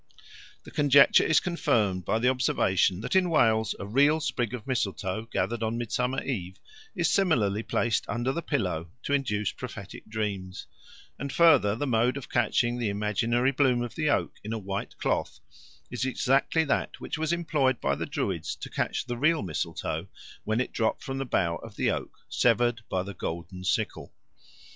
The 0.63 0.71
conjecture 0.71 1.23
is 1.23 1.39
confirmed 1.39 2.05
by 2.05 2.17
the 2.17 2.27
observation 2.27 3.01
that 3.01 3.15
in 3.15 3.29
Wales 3.29 3.75
a 3.79 3.85
real 3.85 4.19
sprig 4.19 4.51
of 4.55 4.65
mistletoe 4.65 5.27
gathered 5.31 5.61
on 5.61 5.77
Midsummer 5.77 6.23
Eve 6.23 6.57
is 6.95 7.07
similarly 7.07 7.61
placed 7.61 8.09
under 8.09 8.31
the 8.31 8.41
pillow 8.41 8.89
to 9.03 9.13
induce 9.13 9.51
prophetic 9.51 10.07
dreams; 10.07 10.65
and 11.19 11.31
further 11.31 11.75
the 11.75 11.85
mode 11.85 12.17
of 12.17 12.29
catching 12.29 12.79
the 12.79 12.89
imaginary 12.89 13.51
bloom 13.51 13.83
of 13.83 13.93
the 13.93 14.09
oak 14.09 14.37
in 14.43 14.53
a 14.53 14.57
white 14.57 14.97
cloth 14.97 15.39
is 15.91 16.03
exactly 16.03 16.63
that 16.63 16.99
which 16.99 17.19
was 17.19 17.31
employed 17.31 17.79
by 17.79 17.93
the 17.93 18.07
Druids 18.07 18.55
to 18.55 18.71
catch 18.71 19.05
the 19.05 19.17
real 19.17 19.43
mistletoe 19.43 20.07
when 20.43 20.59
it 20.59 20.73
dropped 20.73 21.03
from 21.03 21.19
the 21.19 21.25
bough 21.25 21.57
of 21.57 21.75
the 21.75 21.91
oak, 21.91 22.17
severed 22.27 22.81
by 22.89 23.03
the 23.03 23.13
golden 23.13 23.63
sickle. 23.63 24.11